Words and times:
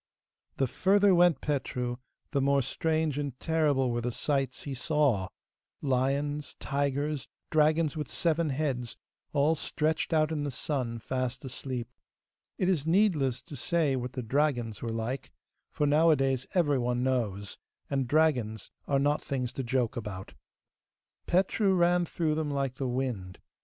The 0.57 0.65
further 0.65 1.13
went 1.13 1.41
Petru, 1.41 1.97
the 2.31 2.41
more 2.41 2.63
strange 2.63 3.19
and 3.19 3.39
terrible 3.39 3.91
were 3.91 4.01
the 4.01 4.11
sights 4.11 4.63
he 4.63 4.73
saw 4.73 5.27
lions, 5.79 6.55
tigers, 6.59 7.27
dragons 7.51 7.95
with 7.95 8.07
seven 8.07 8.49
heads, 8.49 8.97
all 9.31 9.53
stretched 9.53 10.11
out 10.11 10.31
in 10.31 10.41
the 10.43 10.49
sun 10.49 10.97
fast 10.97 11.45
asleep. 11.45 11.87
It 12.57 12.67
is 12.67 12.87
needless 12.87 13.43
to 13.43 13.55
say 13.55 13.95
what 13.95 14.13
the 14.13 14.23
dragons 14.23 14.81
were 14.81 14.89
like, 14.89 15.31
for 15.71 15.85
nowadays 15.85 16.47
everyone 16.55 17.03
knows, 17.03 17.59
and 17.87 18.07
dragons 18.07 18.71
are 18.87 18.97
not 18.97 19.21
things 19.21 19.51
to 19.53 19.63
joke 19.63 19.95
about. 19.95 20.33
Petru 21.27 21.75
ran 21.75 22.05
through 22.05 22.33
them 22.33 22.49
like 22.49 22.73
the 22.77 22.87
wind. 22.87 23.37